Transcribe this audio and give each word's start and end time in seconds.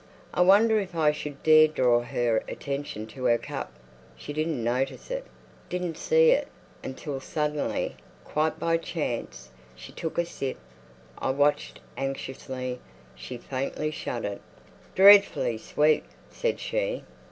I 0.33 0.41
wondered 0.41 0.79
if 0.79 0.95
I 0.95 1.11
should 1.11 1.43
dare 1.43 1.67
draw 1.67 1.99
her 2.01 2.37
attention 2.47 3.05
to 3.05 3.25
her 3.25 3.37
cup. 3.37 3.71
She 4.17 4.33
didn't 4.33 4.63
notice 4.63 5.11
it—didn't 5.11 5.95
see 5.95 6.31
it—until 6.31 7.19
suddenly, 7.19 7.97
quite 8.25 8.57
by 8.59 8.77
chance, 8.77 9.51
she 9.75 9.91
took 9.91 10.17
a 10.17 10.25
sip. 10.25 10.57
I 11.19 11.29
watched 11.29 11.81
anxiously; 11.97 12.79
she 13.13 13.37
faintly 13.37 13.91
shuddered. 13.91 14.39
"Dreadfully 14.95 15.59
sweet!" 15.59 16.05
said 16.31 16.59
she. 16.59 17.03